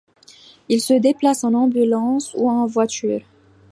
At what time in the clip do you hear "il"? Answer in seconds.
0.67-0.81